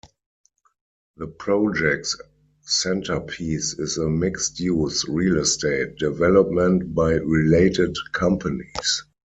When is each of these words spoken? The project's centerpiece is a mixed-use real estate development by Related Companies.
The 1.17 1.27
project's 1.27 2.17
centerpiece 2.63 3.73
is 3.77 3.99
a 3.99 4.09
mixed-use 4.09 5.05
real 5.07 5.37
estate 5.37 5.97
development 5.97 6.95
by 6.95 7.17
Related 7.17 7.95
Companies. 8.11 9.03